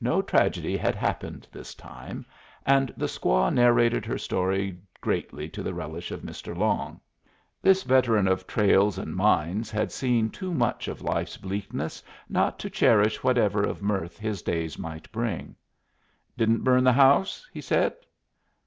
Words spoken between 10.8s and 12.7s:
of life's bleakness not to